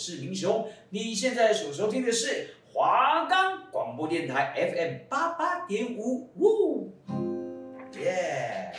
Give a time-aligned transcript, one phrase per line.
[0.00, 0.66] 是英雄。
[0.88, 6.94] 你现在所收听的是华冈广播电台 FM 八八点五，呜，
[7.98, 8.72] 耶！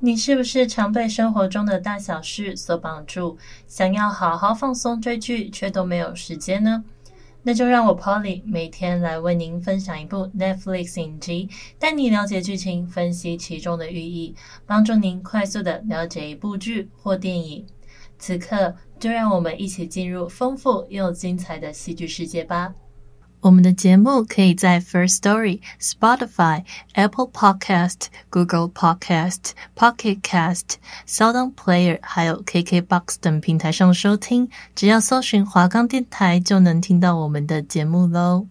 [0.00, 6.84] 你是不是常被生活中的大小事所绑住，想要好好放松追剧，却都没有时间呢？
[7.44, 14.34] 那就让我 Polly 每天来为您分享一部 Netflix 影集，带你了解剧情，分析其中的寓意，
[14.66, 17.64] 帮助您快速的了解一部剧或电影。
[18.18, 22.74] 此刻，就让我们一起进入丰富又精彩的戏剧世界吧。
[23.40, 34.48] 我们的节目可以在 First Story、Spotify、Apple Podcast、Google Podcast、Pocket Cast、Sound Player，还有 KKBox 等平台上收听。
[34.74, 38.46] 只要搜寻华冈电台，就能听到我们的节目喽。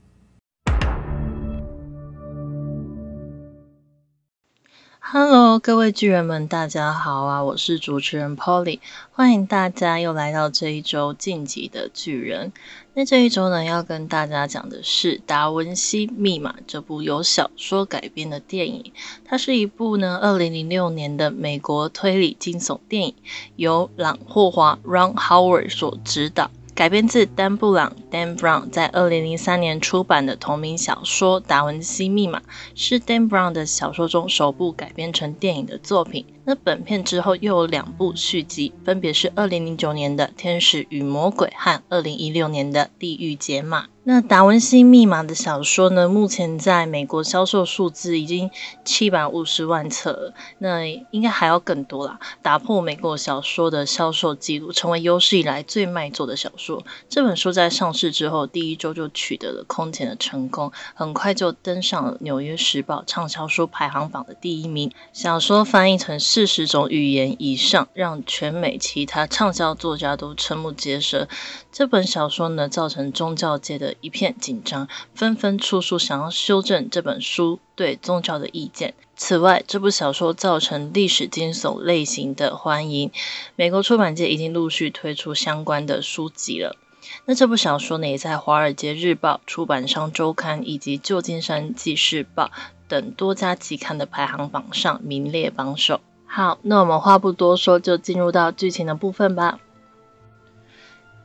[5.18, 7.42] Hello，各位巨人们，大家好啊！
[7.42, 8.82] 我是主持人 Polly，
[9.14, 12.52] 欢迎大家又来到这一周晋级的巨人。
[12.96, 18.92] 那这一周呢，要跟大家讲的是《达文西密码》这部由小说改编的电影。
[19.24, 23.16] 它是一部呢，二零零六年的美国推理惊悚电影，
[23.56, 26.52] 由朗霍华 （Ron Howard） 所执导。
[26.76, 32.40] 改编自丹布朗 （Dan Brown） 在二零零三年出版的同名小说《达文西密码》，
[32.76, 36.26] 是 Dan Brown 的小说中首部改编成电影的作品。
[36.48, 43.84] 那本片之后又有两部续集，分别是二零零九年的《天使与魔鬼》和二零一六年的《地狱解码》。
[44.08, 48.52] 那《达文西密码》的小说呢，目前在美国销售数字已经
[48.84, 56.84] 七百五十万册了，那应该还要更多啦，打破美国小说的销售记录，成为有史以来最卖座的小说。
[57.10, 64.92] 这本书在上市之后，第一周就取得了空前的成功，很快就登上了《纽约时报》畅销书排行榜的第一名。
[65.14, 71.30] 小说翻译成四十种语言以上，让全美其他畅销作家都瞠目结舌。
[71.72, 78.96] 这本小说呢，造成宗教界的一片紧张，纷纷出书想要修正这本书对宗教的意见。
[79.16, 83.14] 此外，这部小说造成历史惊悚类型的欢迎，
[83.56, 86.76] 美国出版界已经陆续推出相关的书籍了。
[87.24, 92.48] 那这部小说呢，也在《华尔街日报》、《出版商周刊》以及《旧金山纪事报》
[92.90, 96.02] 等多家期刊的排行榜上名列榜首。
[96.36, 99.58] 好，那我们话不多说，就进入到剧情的部分吧。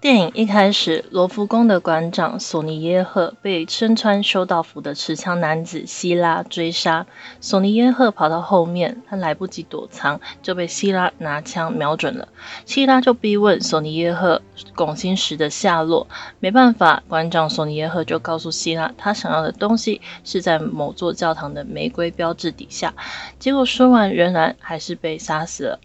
[0.00, 7.06] 电影一开始，罗浮宫的馆长索尼耶赫被身穿修道服的持枪男子希拉追杀。
[7.42, 12.28] 索尼耶赫跑到后面，他来不及躲藏，就被希拉拿枪瞄准了。
[12.64, 14.40] 希拉就逼问索尼耶赫
[14.74, 16.06] 拱心石的下落。
[16.38, 22.94] 没办法，馆长索尼耶赫就告诉希拉，他想要的东西是在某座教堂的玫瑰标志底下。
[23.38, 25.78] 结果说完，仍然还是被杀死了。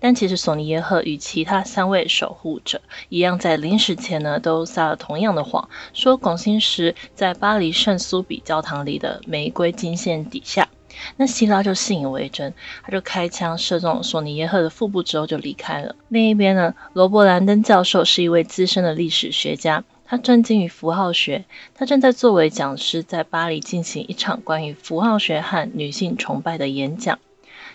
[0.00, 10.68] 但其实索尼耶赫与其他三位守护者一样，在临死前呢，都撒了同样的谎，说拱心石在巴黎圣苏比教堂里的玫瑰金线底下。
[11.16, 15.96] 那希拉就信以为真，他就开枪射中索尼耶赫的腹部之后就离开了。
[16.08, 27.18] 另一边呢，罗伯兰登教授是一位资深的历史学家，他专精于符号学，他正在作为讲师在巴黎进行一场关于符号学和女性崇拜的演讲。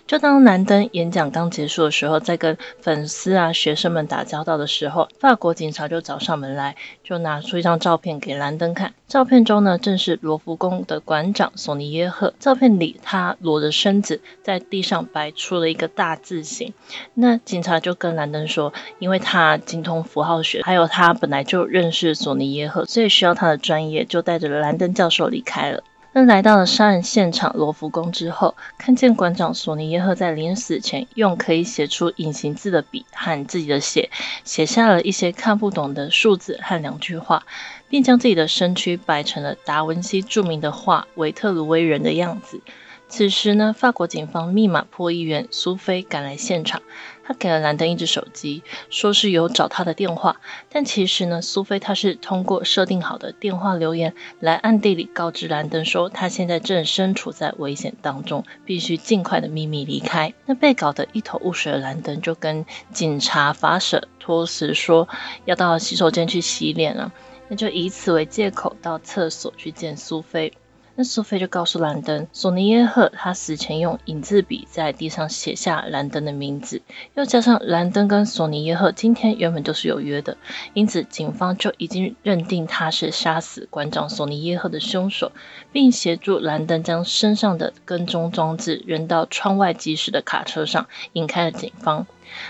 [0.08, 8.94] 就当兰登演讲刚结束的时候，在跟粉丝啊、学生们打交道的时候，法国警察就找上门来，就拿出一张照片给兰登看。
[9.10, 12.34] 照片中呢，正是罗浮宫的馆长索尼耶赫。
[12.40, 16.74] 照片里，他裸着身子在地上摆出了一个大字形。
[17.14, 25.84] 那警察就跟兰登说，因为他精通符号学，还有他本来就认识索尼耶赫，所以需要他的专业，就带着兰登教授离开了。
[26.20, 34.10] 那来到了杀人现场罗浮宫之后，看见馆长索尼耶赫在临死前用可以写出隐形字的笔和自己的血
[34.44, 37.46] 写下了一些看不懂的数字和两句话，
[37.88, 42.62] 并将自己的身躯摆成了达文西著名的画《维特鲁威人》的样子。
[43.10, 46.82] 此时呢，法国警方密码破译员苏菲赶来现场，
[47.28, 50.40] 他给了兰登一只手机，说是有找他的电话，
[50.70, 60.34] 但其实呢，苏菲他是通过设定好的电话留言来暗地里告知兰登说，他现在正身处在危险当中，必须尽快的秘密离开。
[60.46, 65.10] 那被搞得一头雾水的兰登就跟警察法舍托辞说
[65.44, 67.12] 要到洗手间去洗脸了，
[67.50, 70.54] 那就以此为借口到厕所去见苏菲。
[71.00, 76.82] 那苏菲就告诉兰登，索尼耶赫他死前用影字笔在地上写下兰登的名字，
[77.14, 80.36] 又加上兰登跟索尼耶赫今天原本就是有约的，
[80.74, 85.32] 因此警方就已经认定他是杀死馆长索尼耶赫的凶手，
[85.72, 92.08] 并协助兰登将身上的跟踪装置扔到窗外疾驶的卡车上，引开了警方。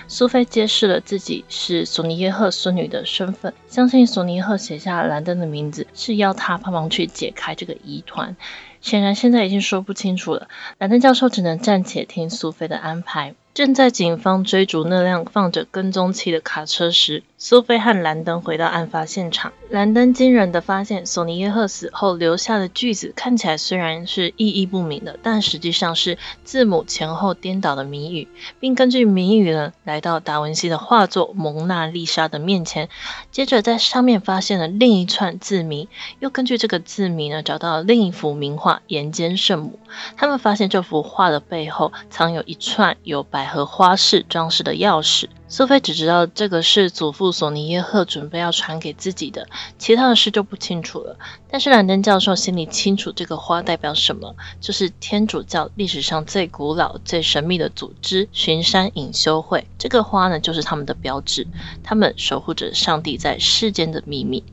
[0.07, 8.35] 苏菲揭示了自己是索尼耶赫孙女的身份，相信索尼耶赫写下兰登的名字是要他帮忙去解开这个疑团。
[8.79, 10.47] 显然现在已经说不清楚了，
[10.77, 13.33] 兰登教授只能暂且听苏菲的安排。
[13.57, 19.51] 正在警方追逐那辆放着跟踪器的卡车时，苏菲和兰登回到案发现场。
[19.71, 28.27] 兰登惊人地发现，索尼耶赫死后留下的句子看起来虽然是意义不明的，但实际上是字母前后颠倒的谜语，
[28.59, 32.89] 并根据谜语呢来到达文西的画作《蒙娜丽莎》的面前，
[33.31, 35.89] 接着在上面发现了另一串字谜，
[36.19, 39.79] 又根据这个字谜呢找到了另一幅名画《岩间圣母》。
[40.15, 43.46] 他们发现这幅画的背后藏有一串有白。
[43.47, 49.47] 和花饰装饰的钥匙，苏菲只知道这个是祖父索尼耶赫准备要传给自己的，
[49.79, 51.17] 其他的事就不清楚了。
[51.49, 59.65] 但是兰登教授心里清楚，这个花代表什么，就是天主教历史上最古老、最神秘的组织——巡山隐修会。
[59.77, 61.47] 这个花呢，就是他们的标志，
[61.83, 64.43] 他们守护着上帝在世间的秘密。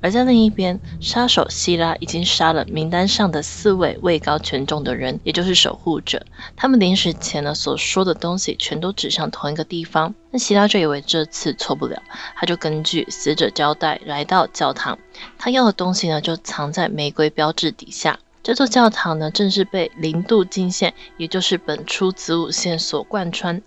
[0.00, 6.24] 而在另一边，杀手希拉已经杀了名单上的四位位高权重的人，也就是守护者。
[6.56, 10.14] 他们临死前呢所说的东西，全都指向同一个地方。
[10.30, 12.02] 那希拉就以为这次错不了，
[12.36, 14.98] 他就根据死者交代来到教堂。
[15.38, 18.18] 他要的东西呢，就藏在玫瑰标志底下。
[18.48, 23.60] 这座教堂呢，正是被零度经线，也就是本初子午线所贯穿。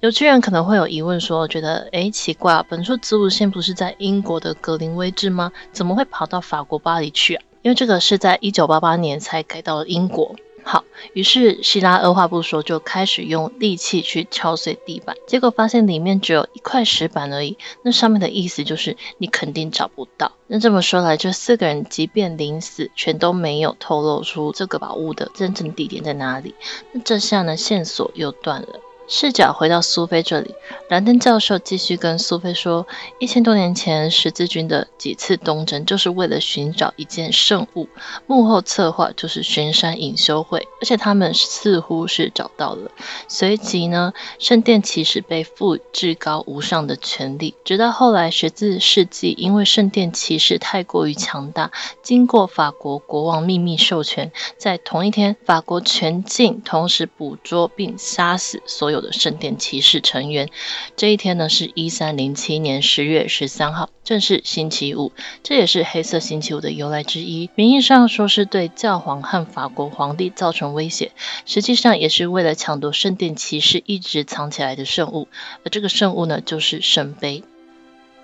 [0.00, 5.52] 有些人可能会有疑问说，觉得诶奇怪啊，本初子午线不是在英国的格林威治吗？
[5.72, 7.42] 怎么会跑到法国巴黎去啊？
[7.62, 10.36] 因为这个是在一九八八年才改到了英国。
[10.68, 17.56] 好，于是希拉二话不说就开始用利器去敲碎地板，结果发现里面只有一块石板而已。
[17.82, 20.32] 那上面的意思就是你肯定找不到。
[20.48, 26.52] 那这么说来，这四个人即便临死，全都没有透露出这个宝物的真正地点在哪里。
[26.90, 28.80] 那这下呢，线索又断了。
[29.08, 30.52] 视角回到苏菲这里，
[30.88, 32.88] 兰登教授继续跟苏菲说：
[33.20, 37.88] 一千多年前，十字军的几次东征就是为了寻找一件圣物，
[38.26, 42.90] 幕后策划就是巡山隐修会，而且他们似乎是找到了。
[43.28, 51.70] 随即呢，圣殿骑士被赋予至高无上的权力，直到后来十四世纪，因为圣殿骑士太过于强大，
[52.02, 58.95] 经过法国国王秘密授权，在同一天，法国全境同时捕捉并杀死所有。
[59.00, 60.48] 的圣殿骑士成员，
[60.96, 65.12] 这一天呢是一三零七年十月十三号，正是星期五，
[65.42, 67.50] 这也是黑色星期五的由来之一。
[67.54, 71.12] 名义上说是对教皇和法国皇帝造成威胁，
[71.44, 75.28] 实际上也是为了抢夺圣殿骑士一直藏起来的圣物，
[75.64, 77.42] 而这个圣物呢就是圣杯。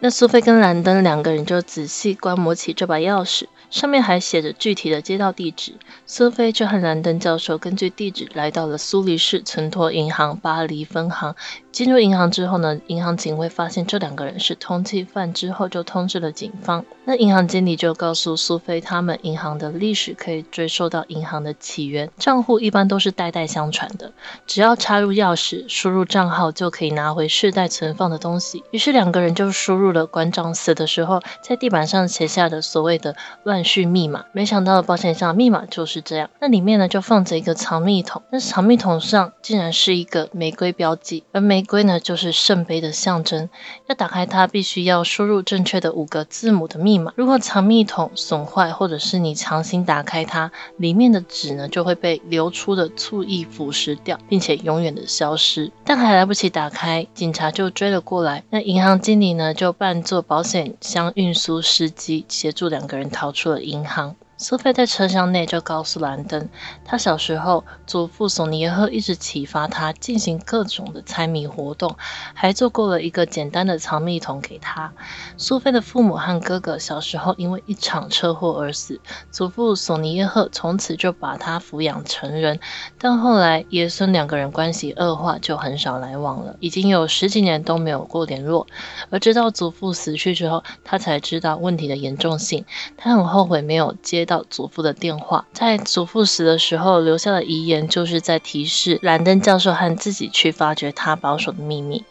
[0.00, 3.44] 那苏菲跟兰登两个人就仔细观摩起这把钥匙。
[3.72, 5.72] 上面还写着具体的街道地址。
[6.04, 11.34] 苏菲就和兰登教授根据地址来到了苏黎世存托银行巴黎分行。
[11.72, 16.84] 进入银行之后呢，银行警卫发现这两个人是通缉犯，之后就通知了警方。
[17.06, 24.12] 那银行经理就告诉苏菲，他们银行的历史可以追溯到银行的起源，账户一般都是代代相传的，
[24.46, 28.62] 只要插入钥匙，输入账号就可以拿回世代存放的东西。
[28.70, 34.26] 于是两个人就输入了馆长死的时候在地板上写下的所谓的乱序密码。
[34.32, 43.48] 没想到保险箱密码就是这样，那里面呢就放着一个藏密桶，那藏密桶上竟然是一个玫瑰标记，而玫瑰呢，就是圣杯的象征。
[43.86, 47.12] 要打开它，必须要输入正确的五个字母的密码。
[47.16, 55.70] 如果藏密桶损坏，或者是你强行打开它，里面的纸呢就会被流出的醋液腐蚀掉，并且永远的消失。
[55.84, 58.44] 但还来不及打开，警察就追了过来。
[58.50, 64.16] 那银行经理呢，就扮作保险箱运输司机，协助两个人逃出了银行。
[64.43, 66.49] 苏菲在车厢内就告诉兰登，
[66.84, 71.94] 他小时候祖父索尼耶赫一直启发他进行各种的猜谜活动，
[72.34, 74.93] 还做过了一个简单的藏密桶给他。
[75.37, 82.58] 苏菲的父母和哥哥小时候因为一场车祸而死，祖父索尼耶赫从此就把他抚养成人，
[82.99, 88.67] 但后来爷孙两个人关系恶化，就很少来往了，已经有十几年都没有过联络。
[89.11, 92.65] 而直到祖父死去之后，他才知道问题的严重性，
[92.96, 94.31] 他很后悔没有接到。
[94.32, 102.03] 到祖父的电话，在祖父死的时候留下的遗言，就是在提示兰登教授和自己去发掘他保守的秘密。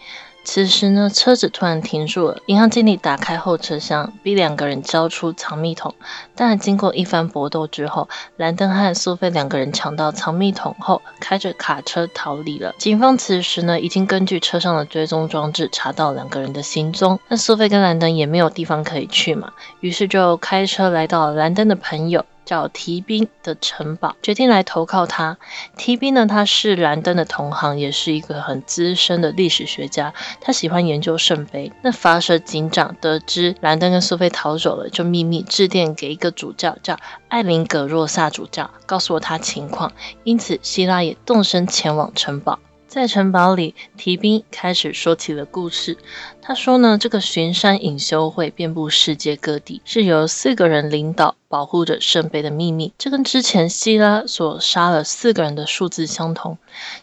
[0.44, 2.38] 此时呢，车子突然停住了。
[2.48, 5.94] 银行经理打开后车厢，逼两个人交出藏密桶。
[6.36, 12.74] 但经过一番搏斗之后，兰登和苏菲两个人抢到藏密桶后，开着卡车逃离了。
[12.78, 17.20] 警方此时呢，已经根据车上的追踪装置查到两个人的行踪。
[17.30, 22.26] 那苏菲跟兰登也没有地方可以去嘛，于是就开车来到了兰登的朋友。
[22.46, 25.38] 叫提宾的城堡，决定来投靠他。
[25.78, 30.14] 提宾呢，他是兰登的同行，也是一个很资深的历史学家。
[30.40, 31.72] 他喜欢研究圣杯。
[31.82, 36.98] 那法蛇警长得知兰登跟苏菲逃走了，就秘密致电给一个主教，叫
[37.30, 39.92] 艾林葛若萨主教，告诉了他情况。
[40.24, 42.60] 因此，希拉也动身前往城堡。
[42.88, 45.98] 在城堡里，提宾开始说起了故事。
[46.42, 51.36] 他说呢，这个巡山隐修会遍布世界各地，是由四个人领导。
[51.52, 56.58] 保护着圣杯的秘密，这跟之前希拉所杀了四个人的数字相同。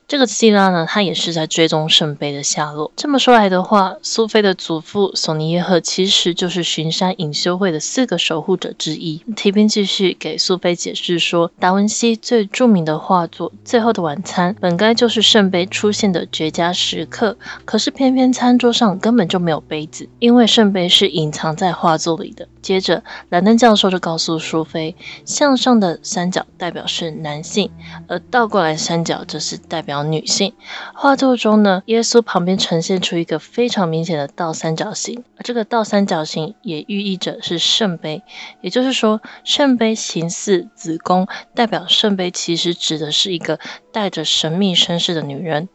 [0.06, 2.90] 这个希拉呢，他也是在追踪圣杯的下落。
[2.96, 9.22] 这么说来的话，苏菲的祖父索尼耶赫其实就是巡山隐修会的四个守护者之一。
[9.36, 22.48] 提宾继续给苏菲解释说，达文西最著名的画作《最后的晚餐》本该就是圣杯出现的绝佳时刻，可是偏偏餐桌上根本就没有杯子，因为圣杯是隐藏在画作里的。
[22.62, 24.94] 接着，兰登教授就告诉苏菲，
[25.24, 27.70] 向上的三角代表是男性，
[28.08, 30.52] 而倒过来三角则是代表女性。
[30.92, 38.22] 画作中呢，耶稣旁边呈现出一个非常明显的倒三角形，而这个倒三角形也寓意着是圣杯，
[38.60, 43.58] 也就是说，圣杯形似子宫，代表圣杯其实指的是一个
[43.92, 45.68] 带着神秘身世的女人。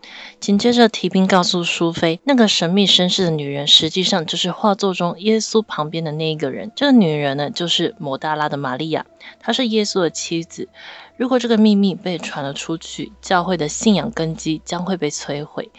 [0.44, 6.70] 紧接着，提宾告诉苏菲，那个神秘绅士的女人，实际上就是画作中耶稣旁边的那一个人。
[6.76, 9.06] 这个女人呢，就是摩大拉的玛利亚，
[9.40, 10.68] 她是耶稣的妻子。
[11.16, 15.70] 如果这个秘密被传了出去，教会的信仰根基将会被摧毁。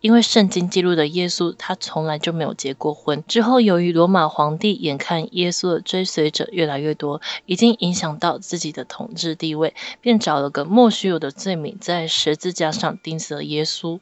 [0.00, 3.24] 因为圣经记录的耶稣，他从来就没有结过婚。
[3.26, 13.98] 之后，由于罗马皇帝眼看耶稣的追随者越来越多，已经影响到自己的统治地位，便找了个莫须有的罪名，在十字架上钉死了耶稣。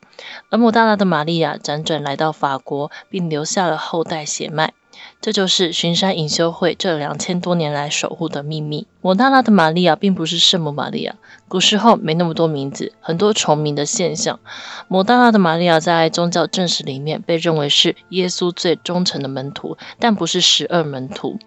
[0.48, 4.72] 而抹大拉的玛利亚辗转来到法国，并留下了后代血脉。
[5.20, 8.86] 这就是巡山隐修会这两千多年来守护的秘密。
[9.00, 11.16] 摩大拉的玛利亚并不是圣母玛利亚，
[11.48, 14.40] 古时候没那么多名字，很多重名的现象。
[14.88, 21.38] 摩大拉的玛利亚在宗教正史里面被认为是耶稣最忠诚的门徒，但不是十二门徒。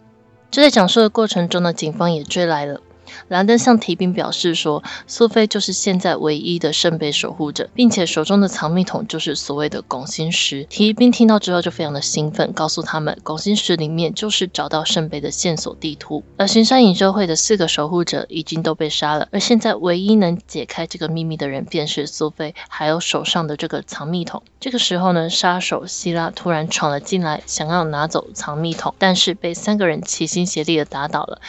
[0.51, 2.79] 就在讲述的过程中呢，警方也追来了。
[3.27, 10.63] 兰登向提宾表示说，苏菲就是现在唯一的圣杯守护者，并且手中的藏密桶就是所谓的拱心石。
[10.65, 16.23] 提宾听到之后就非常的兴奋，告诉他们，拱心石里面就是找到圣杯的线索地图。
[16.37, 24.43] 而巡山隐修会的四个守护者已经都被杀了，而现在唯一能解开这个秘密的人便是苏菲，还有手上的这个藏密桶。
[24.59, 31.41] 这个时候呢，杀手希拉突然闯了进来，想要拿走藏密桶，但是被三个人齐心协力的打倒了。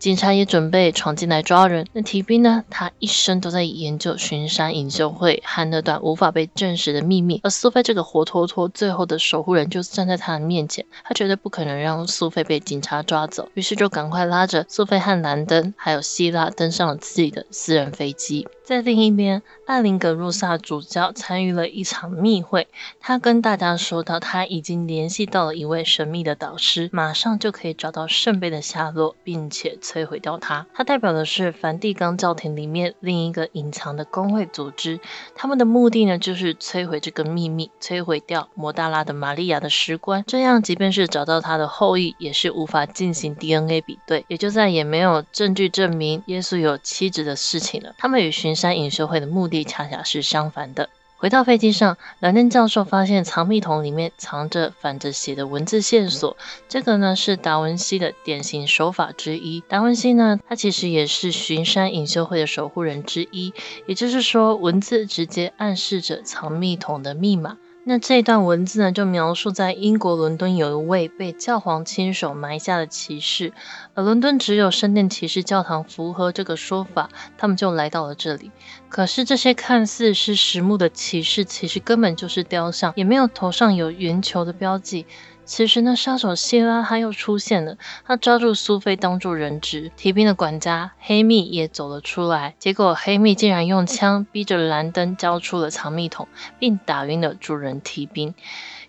[0.00, 1.86] 警察也准备闯进来抓人。
[1.92, 2.64] 那提兵呢？
[2.70, 7.38] 他一生都在研究巡山隐修会和那段无法被证实的秘密。
[7.44, 13.50] 而苏菲这个活脱脱最后的守护人就站在他的面前，他绝对不可能让苏菲被警察抓走。
[13.52, 18.48] 于是就赶快拉着苏菲和兰登还有希拉登上了自己的私人飞机。
[18.70, 22.68] 在另一边，艾琳格若萨主教参与了一场密会，
[23.00, 30.68] 他跟大家说到他已经联系到了一位神秘的导师，马上就可以找到圣杯的下落，并且摧毁掉它。
[30.72, 35.00] 他代表的是梵蒂冈教廷里面另一个隐藏的工会组织，
[35.34, 47.96] 他们的目的呢，就是摧毁这个秘密，摧毁掉摩大拉的玛利亚的石棺，这样即便是找到他的后裔，也是无法进行 DNA 比对，也就再也没有证据证明耶稣有妻子的事情了。
[47.98, 50.90] 他们与巡山隐修会的目的恰恰是相反的。
[51.16, 56.36] 回到飞机上，兰登教授发现藏密桶里面藏着反着写的文字线索。
[56.68, 59.60] 这个呢是达文西的典型手法之一。
[59.60, 63.52] 达文西呢，他其实也是巡山隐修会的守护人之一。
[63.86, 67.56] 也就是说，文字直接暗示着藏密桶的密码。
[67.90, 73.52] 那这段文字呢，就描述在英国伦敦有一位被教皇亲手埋下的骑士，
[73.94, 78.52] 而伦敦只有圣殿骑士教堂符合这个说法，他们就来到了这里。
[78.88, 85.04] 可是这些看似是实木的骑士，其实根本就是雕像，也没有头上有圆球的标记。
[85.50, 87.76] 此时呢，杀手希拉他又出现了，
[88.06, 89.90] 他抓住苏菲当作人质。
[89.96, 96.28] 提宾的管家黑密也走了出来，结果黑密竟然用枪逼着兰登交出了藏密桶，
[96.60, 98.32] 并打晕了主人提宾。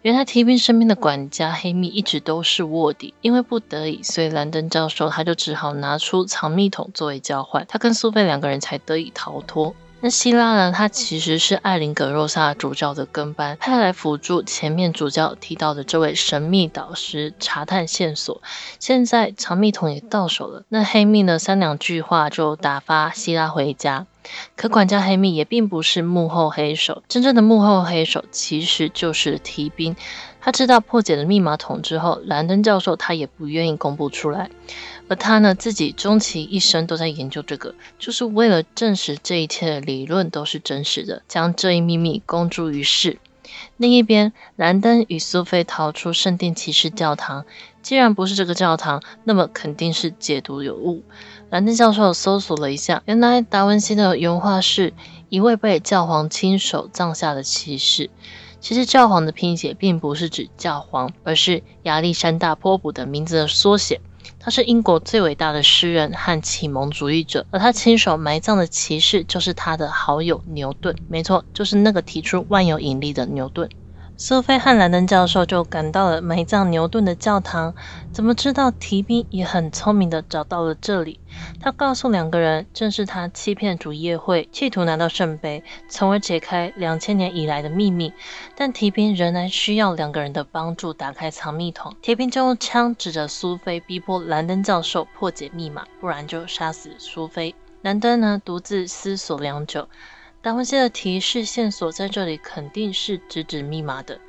[0.03, 9.73] 原来提宾身边的管家黑密一直都是卧底，因为不得已，所以兰登教授他就只好拿出藏密桶作为交换，他跟苏菲两个人才得以逃脱。
[10.03, 10.71] 那希拉呢？
[10.71, 18.41] 他其实是艾琳格若萨主教的跟班，派来辅助前面主教提到的这位神秘导师查探线索。
[18.79, 21.37] 现在藏秘筒也到手了，那黑密呢？
[21.37, 24.07] 三两句话就打发希拉回家。
[24.55, 29.95] 可管家黑密也并不是幕后黑手，真正的幕后黑手其实就是提宾。
[30.39, 34.49] 他知道破解了密码筒之后，兰登教授他也不愿意公布出来，
[35.11, 43.19] 而他呢自己终其一生都在研究这个，就是为了证实这一切的理论都是真实的，将这一秘密公诸于世。
[43.75, 47.43] 另一边，兰登与苏菲逃出圣殿骑士教堂，
[47.81, 51.03] 既然不是这个教堂，那么肯定是解读有误。
[51.49, 54.93] 兰登教授搜索了一下，原来达文西的原话是
[55.27, 58.09] 一位被教皇亲手葬下的骑士。
[58.61, 63.99] 其实教皇的拼写并不是指教皇，而是亚历山大波普的名字的缩写。
[64.43, 70.95] 他是英国最伟大的诗人和启蒙主义者，而他亲手埋葬的骑士就是他的好友牛顿。
[71.07, 73.69] 没错，就是那个提出万有引力的牛顿。
[74.23, 77.73] 苏菲和兰登教授就赶到了埋葬牛顿的教堂。
[78.13, 81.19] 怎么知道提宾也很聪明地找到了这里？
[81.59, 88.13] 他告诉两个人，正是他欺骗主夜会，企图拿到圣杯，从而解开两千年以来的秘密。
[88.55, 91.95] 但提宾仍然需要两个人的帮助打开藏密桶。
[92.03, 97.55] 提宾就用枪指着苏菲，逼迫兰登教授破解密码，不然就杀死苏菲。
[97.81, 99.87] 兰登呢，独自思索良久。
[100.43, 104.19] 达文西的提示线索在这里肯定是直指密码的。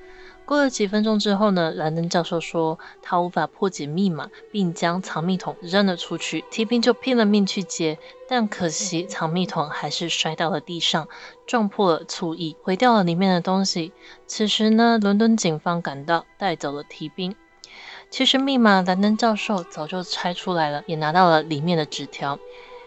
[0.45, 6.45] 过了几分钟之后呢，兰登教授说他无法破解密码，并将藏密桶扔了出去。
[6.51, 11.09] 提宾就拼了命去接，但可惜藏密桶还是摔到了地上，
[11.47, 13.93] 撞破了醋意，毁掉了里面的东西。
[14.27, 17.35] 此时呢，伦敦警方赶到，带走了提宾。
[18.11, 22.39] 其实密码兰登教授早就猜出来了，也拿到了里面的纸条。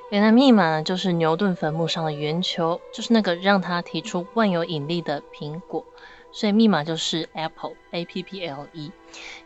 [0.09, 5.83] 原来密码呢，就是牛顿坟墓上的圆球，就是那个让他提出万有引力的苹果，
[6.31, 8.91] 所以密码就是 Apple，A P P L E。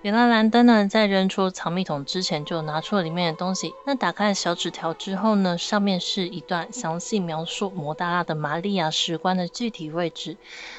[0.01, 3.73] 原来兰登呢，在扔出藏密桶之前就拿出了里面的东西。
[3.85, 10.35] 那打开小纸条之后呢，上面是一段详细描述摩大拉的玛利亚石棺的具体位置。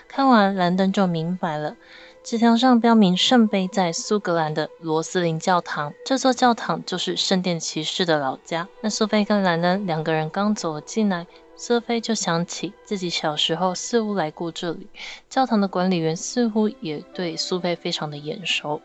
[0.08, 1.76] 看完兰登就明白了。
[2.22, 8.68] 纸条上标明圣杯在苏格兰的罗斯林教堂，这座教堂就是圣殿骑士的老家。
[8.82, 14.86] 那苏菲跟兰恩两个人刚走了进来，苏菲就想起自己小时候似乎来过这里，
[15.30, 18.82] 教堂的管理员似乎也对苏菲非常的眼熟。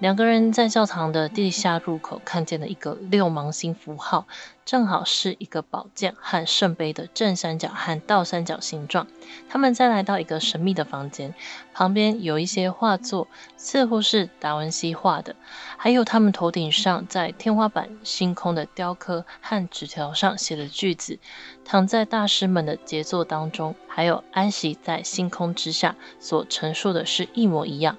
[0.00, 4.26] 两个人在教堂的地下入口看见了一个六芒星符号，
[4.64, 9.06] 正好是一个宝剑和圣杯的正三角和倒三角形状。
[9.48, 11.32] 他们再来到一个神秘的房间，
[11.72, 15.36] 旁边有一些画作，似乎是达文西画的，
[15.78, 21.18] 还有他们头顶上在天花板星空的雕刻和纸条上写的句子，
[21.64, 27.96] 躺在大师们的杰作当中，还有安息在星空之下所陈述的是一模一样。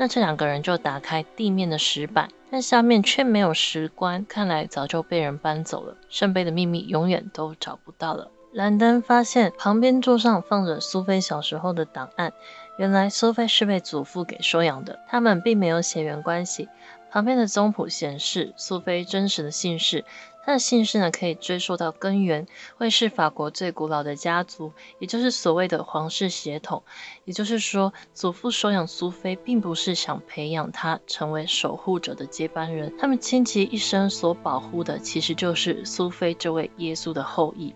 [0.00, 5.94] 那这两个人就打开地面的石板，但下面却没有石棺，看来早就被人搬走了。
[6.08, 8.30] 圣杯的秘密永远都找不到了。
[8.54, 12.32] 兰登发现旁边桌上放着苏菲小时候的档案，
[12.78, 16.70] 原来苏菲是被祖父给收养的，他们并没有血缘关系。
[17.10, 20.06] 旁边的宗谱显示苏菲真实的姓氏。
[20.44, 26.82] 他的姓氏呢，可以追溯到根源，会是法国最古老的家族，也就是所谓的皇室血统。
[27.24, 32.96] 也就是说，祖父收养苏菲，并不是想培养她成为守护者的接班人。
[32.98, 37.74] 他们倾其一生所保护的，其实就是苏菲这位耶稣的后裔。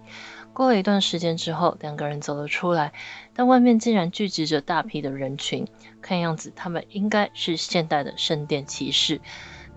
[0.55, 2.93] 过了一段时间之后，两个人走了出来，
[3.35, 5.67] 但外面竟然聚集着大批的人群，
[6.01, 9.21] 看样子他们应该是现代的圣殿骑士。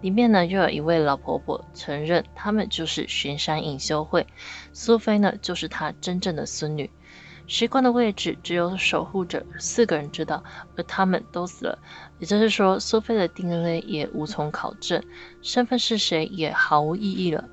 [0.02, 4.28] 里面呢，又有一位老婆婆承认，他们就是巡山隐修会。
[4.74, 6.90] 苏菲呢，就是她真正的孙女。
[7.50, 10.44] 石棺的位置只有守护者四个人知道，
[10.76, 11.80] 而他们都死了。
[12.20, 15.02] 也就是说，苏菲的 DNA 也无从考证，
[15.42, 17.46] 身份是谁也毫无意义了。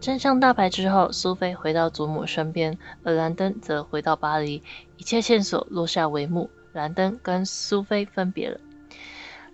[0.00, 4.62] 真相大白之后，苏菲回到祖母身边，而兰登则回到巴黎。
[4.98, 8.60] 一切线索落下帷幕，兰登跟苏菲分别了。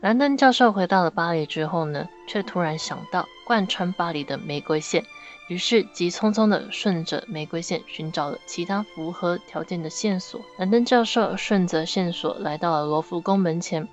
[0.01, 5.05] 兰登教授回到了巴黎之后呢，却突然想到贯穿巴黎的玫瑰线，
[5.49, 10.41] 于是急匆匆地顺着玫瑰线寻找了其他符合条件的线索。
[10.57, 13.89] 兰登教授顺着线索来到了罗浮宫门前，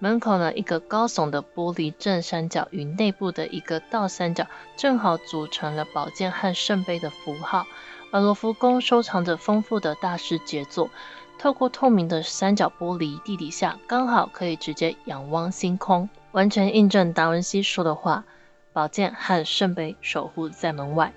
[0.00, 7.64] 门口呢，一个高耸的玻璃正三角与内部的一个倒三角，正好组成了宝剑和圣杯的符号。
[8.10, 10.90] 而罗浮宫收藏着丰富的大师杰作。
[11.38, 18.24] 透过透明的三角玻璃，地底下刚好可以直接仰望星空，完全印证达文西说的话：
[18.72, 21.12] 宝剑和圣杯守护在门外，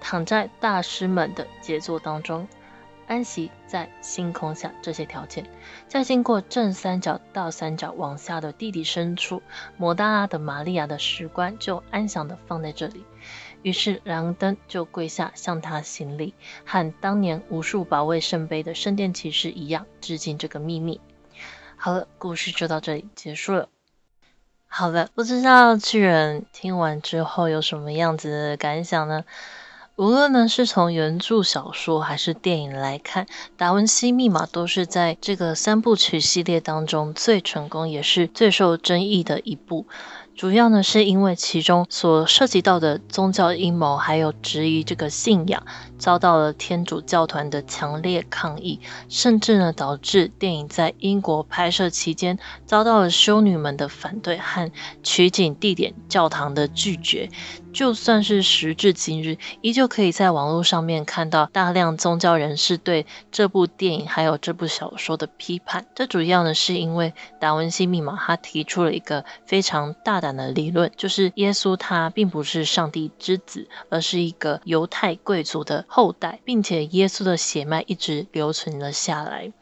[0.00, 2.46] 躺在大师们的杰作当中，
[3.08, 4.72] 安息在星空下。
[4.80, 5.44] 这些条件，
[5.88, 9.42] 再经过正三角、倒三角往下的地底深处，
[9.76, 13.04] 摩大拉的玛利亚的石棺就安详地放在这里。
[13.64, 16.34] 于是兰登就跪下向他行礼，
[16.66, 21.00] 和当年无数保卫圣杯的圣殿骑士一样，致敬这个秘密。
[21.76, 23.70] 好了，故事就到这里结束了。
[24.66, 29.24] 好了，不知道巨人听完之后有什么样子的感想呢？
[29.96, 39.86] 无论呢是从原著小说还是电影来看，《达文西密码》都是在这个三部曲系列当中最成功也是最受争议的一部。
[40.36, 45.64] 主要呢是因为其中所涉及到的宗教阴谋，还有质疑这个信仰，
[45.96, 54.70] 遭到了天主教团的强烈抗议，甚至呢导致电影在英国拍摄期间遭到了修女们的反对和
[55.04, 57.30] 取景地点教堂的拒绝。
[57.72, 65.84] 就算是时至今日，依旧可以在网络上面看到大量宗教人士对这部电影还有这部小说的批判。
[65.92, 79.52] 这主要呢是因为达文西密码他提出了一个非常大胆的理论，就是耶稣他并不是上帝之子，而是一个犹太贵族的后代，并且耶稣的血脉一直留存了下来。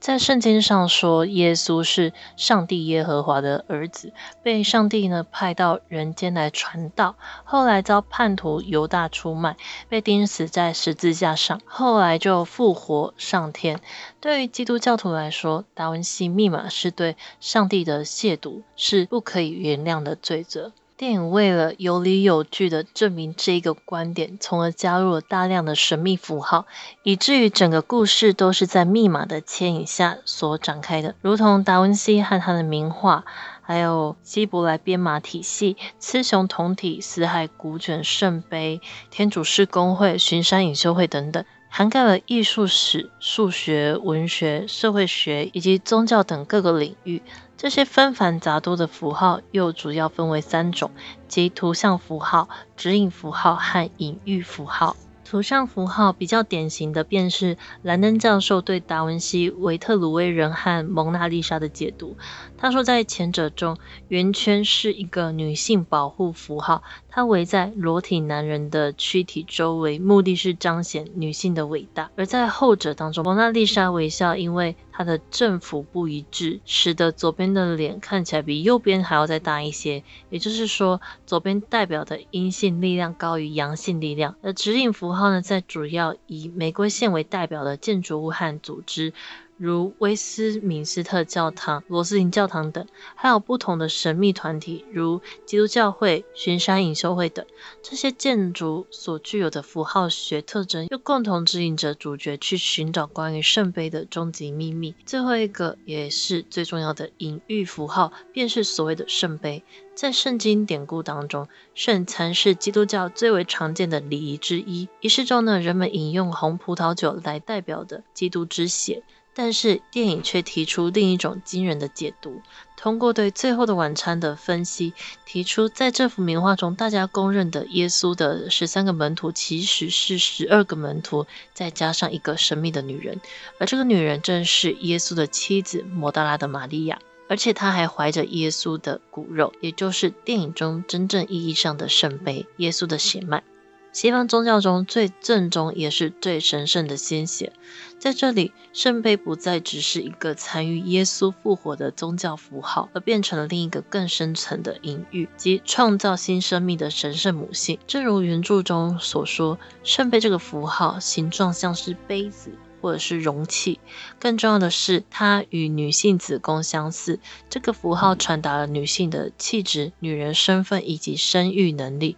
[0.00, 7.16] 在圣经上说，耶稣是上帝耶和华的儿子，被上帝呢派到人间来传道。
[7.44, 9.56] 后来遭叛徒犹大出卖，
[9.90, 13.80] 被钉死在十字架上，后来就复活上天。
[14.20, 20.72] 对于基督教徒来说，达文西密码是对上帝的亵渎，是不可以原谅的罪责。
[20.96, 26.66] 电影为了有理有据地证明这个观点，从而加入了大量的神秘符号，
[27.04, 33.24] 以至于整个故事都是在密码的牵引下所展开的，如同达文西和他的名画，
[33.62, 38.80] 还有希伯来编码体系、雌雄同体、死海古卷圣杯、
[39.12, 41.44] 天主教公会、巡山隐修会等等。
[41.68, 47.22] 涵盖了艺术史、数学、文学、社会学以及宗教等各个领域。
[47.56, 50.90] 这些纷繁杂多的符号又主要分为三种，
[51.26, 54.96] 即图像符号、指引符号和隐喻符号。
[55.24, 62.16] 图像符号比较典型的便是兰登教授对达文西维特鲁威人和蒙娜丽莎的解读。
[62.60, 80.02] 他说，在前者中，圆圈是一个女性保护符号，它围在裸体男人的躯体周围，目的是彰显女性的伟大；而在后者当中，蒙娜丽莎微笑，因为她的正负不一致，使得左边的脸看起来比右边还要再大一些。
[80.28, 84.34] 也就是说，左边代表的阴性力量高于阳性力量。
[84.42, 89.12] 而指引符号呢，在主要以玫瑰线为代表的建筑物和组织。
[89.58, 97.44] 如威斯敏斯特教堂、罗斯林教堂等，还有不同的神秘团体，如基督教会、巡山隐修会等。
[97.82, 104.94] 这些建筑所具有的符号学特征，又共同指引着主角去寻找关于圣杯的终极秘密。
[105.04, 109.64] 最后一个也是最重要的隐喻符号，便是所谓的圣杯。
[109.96, 114.88] 在圣经典故当中，圣餐是基督教最为常见的礼仪之一。
[115.00, 119.02] 仪式中呢，人们饮用红葡萄酒来代表的基督之血。
[119.40, 122.42] 但是电影却提出另一种惊人的解读，
[122.76, 131.24] 通过对《最后的晚餐》的分析，提出在这幅名画中，大家公认的耶稣的十三个门徒其实是十二个门徒，
[131.54, 133.20] 再加上一个神秘的女人，
[133.60, 136.98] 而这个女人正是耶稣的妻子摩达拉的玛利亚，
[137.28, 143.44] 而且她还怀着耶稣的骨肉，也就是电影中真正意义上的圣杯——耶稣的血脉。
[143.92, 147.52] 西方宗教中最正宗也是最神圣的鲜血，
[147.98, 157.78] 在这里，圣杯不再只是一个参与耶稣复活的宗教符号，而变成了另一个更深层的隐喻，即创造新生命的神圣母性。
[157.86, 163.80] 正如原著中所说，圣杯这个符号形状像是杯子或者是容器，
[164.20, 167.18] 更重要的是，它与女性子宫相似。
[167.50, 172.16] 这个符号传达了女性的气质、女人身份以及生育能力。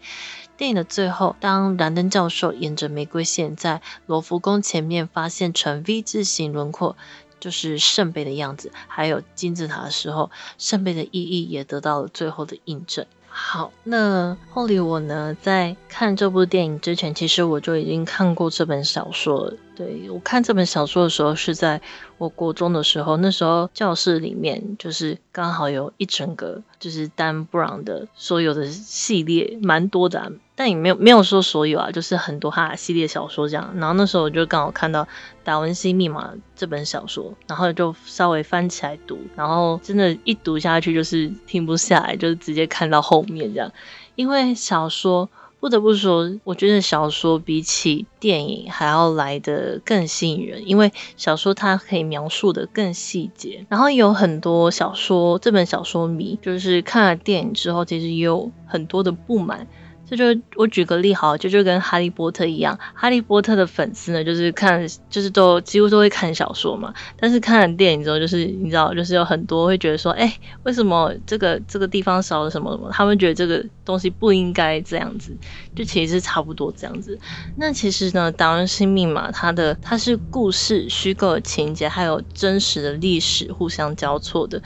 [0.60, 6.98] 电影的最后，当兰登教授沿着玫瑰线在罗浮宫前面发现呈 V 字形轮廓，
[7.40, 13.06] 就是圣杯的样子，还有金字塔的时候，圣杯的意义也得到了最后的印证。
[13.30, 19.54] 好，那后里我呢，在看这部电影之前，其实我就已经看过这本小说了。
[19.80, 21.80] 对，我看这本小说的时候是在
[22.18, 30.30] 我国中的时候，那时候教室里面就是刚好有一整个就是丹布朗的所有的系列，蛮多的。
[30.54, 33.72] 但也没有没有说所有啊，就是很多他的系列小说这样。
[33.76, 35.02] 然后那时候我就刚好看到
[35.42, 43.72] 《达文西密码》这本小说，然后就稍微翻起来读，然后真的，一读下去就是停不下来，就是直接看到后面这样。
[44.14, 53.66] 因为小说不得不说，我觉得小说比起电影还要来的更吸引人，因为小说它可以描述的更细节。
[53.68, 59.66] 然后有很多小说，这本小说迷就是看了电影之后，其实也有很多的不满。
[60.10, 72.90] 这就我举个例好，就就跟哈利波特一样，哈利波特的粉丝呢，就是看就是都几乎都会看小说嘛，但是看了电影之后，就是你知道，就是有很多会觉得说，哎，为什么这个这个地方少了什么什么？
[72.90, 75.32] 他们觉得这个东西不应该这样子，
[75.76, 77.16] 就其实差不多这样子。
[77.56, 84.60] 那其实呢，达文西密码它的它是故事虚构情节，还有真实的历史互相交错的。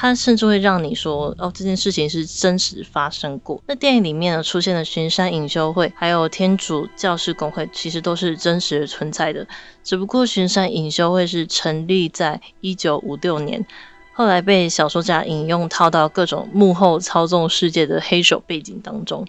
[0.00, 3.60] 他甚至会让你说哦，这件事情是真实发生过。
[3.66, 9.44] 那电影里面呢，出现的巡山隐修会，还有天主教士工会，其实都是真实存在的。
[9.82, 13.66] 只不过巡山隐修会是成立在一九五六年，
[14.12, 19.26] 后来被小说家引用套到各种幕后操纵世界的黑手背景当中。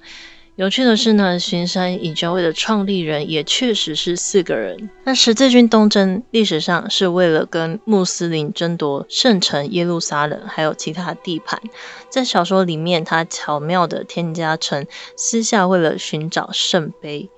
[0.60, 4.90] 有趣的是呢，巡山隐教会的创立人也确实是四个人。
[5.06, 11.62] 那十字军东征历史上是为了跟穆斯林争夺圣城耶路撒冷，还有其他地盘。
[12.10, 17.30] 在小说里面，他巧妙的添加成私下为了寻找圣杯。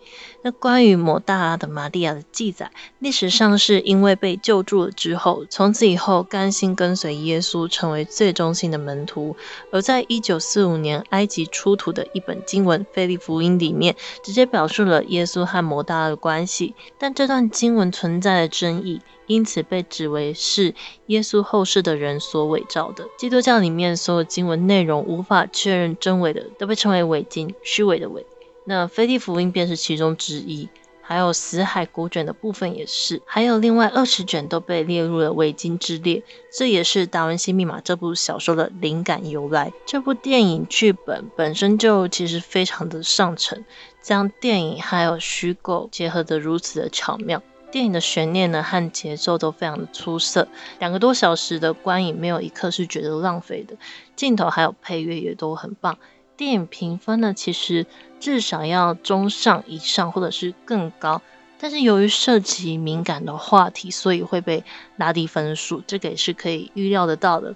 [0.44, 9.36] 那关于摩大拉的玛利亚的记载，历史上是因为被救助了之后，从此以后甘心跟随耶稣，成为最忠心的门徒。
[9.72, 20.74] 而在一九四五年埃及出土的一本经文《腓利福音》里面，直接表述了耶稣和摩大拉的关系，但这段经文存在的争议，因此被指为是
[21.06, 23.06] 耶稣后世的人所伪造的。
[23.16, 28.26] 基督教里面所有经文内容无法确认真伪的，都被称为伪经，虚伪的伪。
[28.64, 30.70] 那腓力福音便是其中之一，
[31.02, 36.24] 还有死海古卷的部分也是，还有另外二十卷都被列入了伪经之列。
[36.54, 39.74] 这也是《达文西密码》这部小说的灵感由来。
[39.86, 43.66] 这部电影剧本本身就其实非常的上乘，
[44.00, 47.42] 将电影还有虚构结合得如此的巧妙。
[47.72, 50.48] 电影的悬念呢和节奏都非常的出色，
[50.78, 53.76] 两个多小时的观影没有一刻是觉得浪费的，
[54.16, 55.98] 镜头还有配乐也都很棒。
[56.38, 57.88] 电影评分呢，其实。
[58.22, 61.22] 至少要中上以上，或者是更高。
[61.60, 64.64] 但是由于涉及敏感的话题，所以会被
[64.96, 67.56] 拉低分数，这个也是可以预料得到的。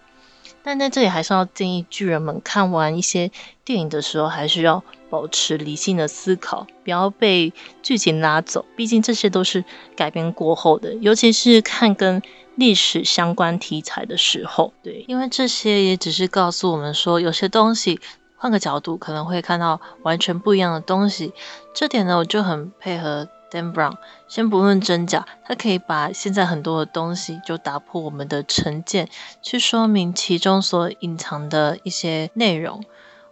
[0.61, 3.31] 但在这里还是要建议巨人们看完一些
[3.63, 8.65] 电影的时候，还是要保持理性的思考，不要被剧情拉走。
[8.75, 9.63] 毕竟这些都是
[9.95, 12.21] 改编过后的，尤其是看跟
[12.55, 17.99] 历史相关题材的时候，对，因为这些也只是告诉我们说，有些东西。
[18.37, 21.33] 换个角度，可能会看到完全不一样的东西。
[21.73, 23.95] 这点呢，我就很配合 Dan Brown。
[24.27, 29.09] 先不论真假，他可以把现在很多的东西就打破我们的成见，
[29.41, 32.83] 去说明其中所隐藏的一些内容。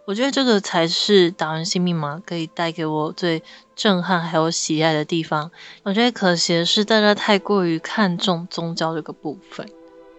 [0.06, 3.42] 我觉得这个才是达文西密码可以带给我最
[3.74, 5.50] 震撼还有喜爱的地方。
[5.82, 9.66] 我觉得可惜的是，大家太过于看重宗教这个部分。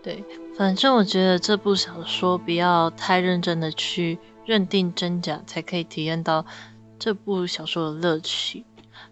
[0.02, 0.24] 对，
[0.58, 4.18] 反正我觉得这部小说不要太认真的去。
[4.46, 6.46] 认定真假才可以体验到
[7.00, 8.66] 这部小说的乐趣。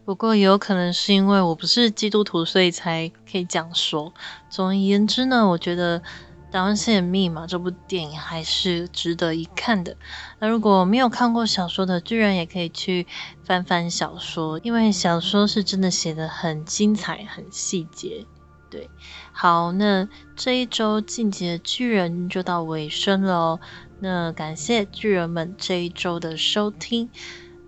[0.06, 4.14] 不过也有可能是因为我不是基督徒，所以才可以这样说。
[4.50, 6.00] 总而言之呢，我觉得
[6.52, 9.96] 《达文西的密码》这部电影还是值得一看的。
[10.40, 13.08] 那如果没有看过小说的巨人，也可以去
[13.46, 18.26] 翻翻小说，因为小说是真的写得很精彩、很细节。
[18.70, 18.90] 对，
[19.32, 23.60] 好，那这一周进击的巨人就到尾声了哦。
[24.00, 27.10] 那感谢巨人们这一周的收听。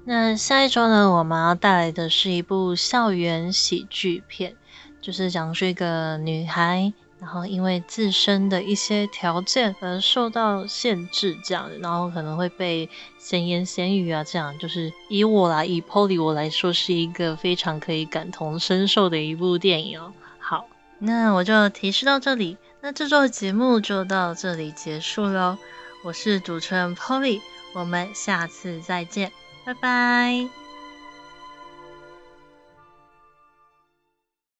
[0.03, 4.55] 那下一周呢，我们要带来的是一部校园喜剧片，
[5.01, 20.13] 就是讲述一个女孩，然后因为自身的一些条件而受到限制，这样，然后可能会被闲言闲语啊，这样，就是以我来，以 poly 我来说，是一个非常可以感同身受的一部电影哦。
[20.37, 20.67] 好，
[20.99, 25.57] 那我就提示到这里，那这周的节目就到这里结束喽。
[26.05, 27.41] 我是主持人 Polly，
[27.73, 29.31] 我们下次再见，
[29.63, 30.64] 拜拜。